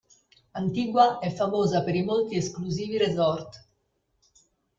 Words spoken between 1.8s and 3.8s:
per i molti esclusivi resort.